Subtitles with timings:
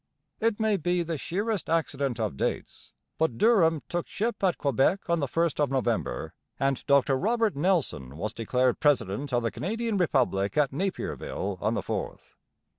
[0.39, 5.19] It may be the sheerest accident of dates; but Durham took ship at Quebec on
[5.19, 10.57] the first of November, and Dr Robert Nelson was declared president of the Canadian republic
[10.57, 12.35] at Napierville on the fourth.